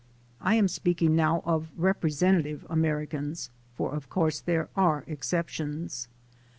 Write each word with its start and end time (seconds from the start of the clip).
I 0.41 0.55
am 0.55 0.67
speaking 0.67 1.15
now 1.15 1.43
of 1.45 1.69
representative 1.77 2.65
Americans, 2.71 3.51
for 3.75 3.93
of 3.93 4.09
course 4.09 4.39
there 4.41 4.67
are 4.75 5.03
exceptions. 5.05 6.07